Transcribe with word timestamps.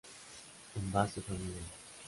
Envase 0.79 1.21
familiar. 1.29 1.67